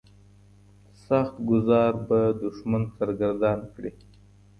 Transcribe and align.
سخت 1.05 1.35
ګوزار 1.49 1.93
به 2.07 2.19
دښمن 2.41 2.83
سرګردانه 2.97 3.67
کړي. 3.75 3.91